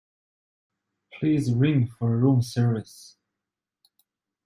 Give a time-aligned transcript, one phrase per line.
[1.19, 3.17] Please ring for room service